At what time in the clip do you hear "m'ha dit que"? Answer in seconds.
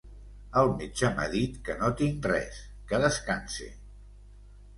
1.19-1.75